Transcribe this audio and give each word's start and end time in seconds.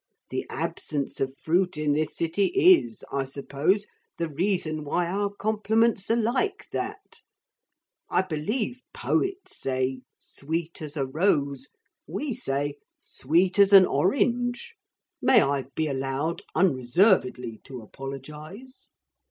The 0.31 0.47
absence 0.49 1.19
of 1.21 1.37
fruit 1.37 1.77
in 1.77 1.93
this 1.93 2.17
city 2.17 2.47
is, 2.55 3.03
I 3.11 3.23
suppose, 3.23 3.85
the 4.17 4.29
reason 4.29 4.83
why 4.83 5.05
our 5.05 5.29
compliments 5.29 6.09
are 6.09 6.15
like 6.15 6.65
that. 6.71 7.19
I 8.09 8.23
believe 8.23 8.81
poets 8.95 9.55
say 9.59 10.01
"sweet 10.17 10.81
as 10.81 10.97
a 10.97 11.05
rose" 11.05 11.69
we 12.07 12.33
say 12.33 12.77
"sweet 12.99 13.59
as 13.59 13.73
an 13.73 13.85
orange." 13.85 14.73
May 15.21 15.41
I 15.43 15.65
be 15.75 15.85
allowed 15.85 16.41
unreservedly 16.55 17.59
to 17.65 17.83
apologise?' 17.83 18.89